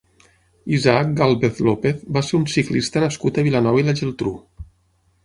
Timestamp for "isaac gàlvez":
0.77-1.59